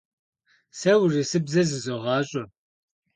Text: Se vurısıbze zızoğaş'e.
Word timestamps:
Se 0.79 0.91
vurısıbze 0.99 1.61
zızoğaş'e. 1.69 2.43